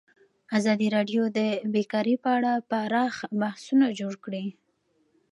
ازادي 0.57 0.87
راډیو 0.95 1.23
د 1.37 1.39
بیکاري 1.73 2.15
په 2.23 2.29
اړه 2.37 2.51
پراخ 2.69 3.15
بحثونه 3.41 3.85
جوړ 3.99 4.13
کړي. 4.23 4.45